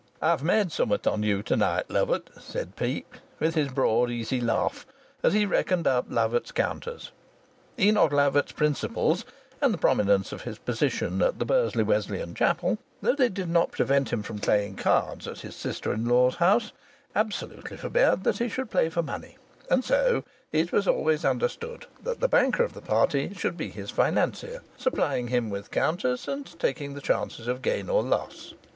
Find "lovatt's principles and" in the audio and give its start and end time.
8.11-9.71